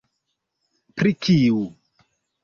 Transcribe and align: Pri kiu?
Pri 1.01 1.11
kiu? 1.25 1.59